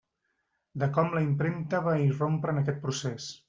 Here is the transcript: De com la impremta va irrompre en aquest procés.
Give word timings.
De 0.83 0.87
com 0.95 1.13
la 1.17 1.21
impremta 1.27 1.85
va 1.91 1.95
irrompre 2.07 2.57
en 2.57 2.63
aquest 2.65 2.85
procés. 2.87 3.33